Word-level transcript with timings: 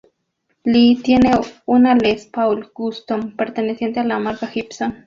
Lee 0.65 0.95
tiene 1.03 1.29
una 1.67 1.93
Les 1.93 2.25
Paul 2.25 2.71
Custom 2.73 3.35
perteneciente 3.35 3.99
a 3.99 4.03
la 4.03 4.17
marca 4.17 4.47
Gibson. 4.47 4.97